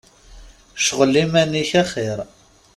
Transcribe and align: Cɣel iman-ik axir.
Cɣel 0.85 1.13
iman-ik 1.23 1.71
axir. 1.81 2.19